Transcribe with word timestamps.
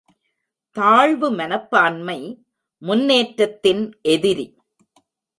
தாழ்வு 0.75 1.31
மனப்பான்மை 1.31 2.17
முன்னேற்றத்தின் 2.81 3.83
எதிரி. 4.01 4.47